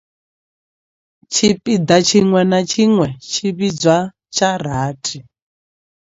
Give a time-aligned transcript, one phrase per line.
[1.31, 3.97] Tshipiḓa tshiṅwe na tshiṅwe tshi vhidzwa
[4.33, 5.17] tsharathi.